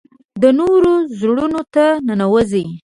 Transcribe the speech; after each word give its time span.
د 0.41 0.43
نورو 0.59 0.93
زړونو 1.19 1.61
ته 1.73 1.85
ننوځي. 2.07 2.65